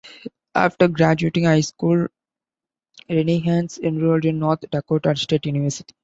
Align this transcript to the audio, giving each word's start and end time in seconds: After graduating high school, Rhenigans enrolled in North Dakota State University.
After 0.55 0.87
graduating 0.87 1.43
high 1.43 1.61
school, 1.61 2.07
Rhenigans 3.07 3.77
enrolled 3.77 4.25
in 4.25 4.39
North 4.39 4.61
Dakota 4.71 5.15
State 5.15 5.45
University. 5.45 5.93